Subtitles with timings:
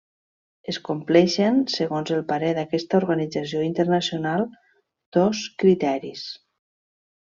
[0.71, 4.49] Es compleixen, segons el parer d'aquesta organització internacional,
[5.21, 6.29] dos criteris.